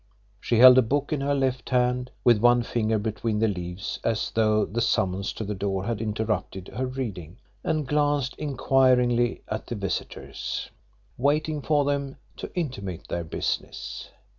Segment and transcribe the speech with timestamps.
[0.39, 4.31] She held a book in her left hand, with one finger between the leaves, as
[4.31, 9.75] though the summons to the door had interrupted her reading, and glanced inquiringly at the
[9.75, 10.71] visitors,
[11.19, 14.09] waiting for them to intimate their business.